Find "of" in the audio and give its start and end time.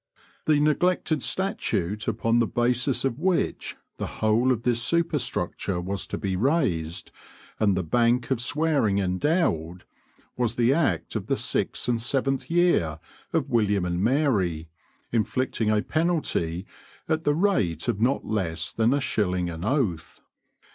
3.05-3.19, 4.51-4.63, 8.31-8.41, 11.15-11.27, 13.31-13.51, 17.87-18.01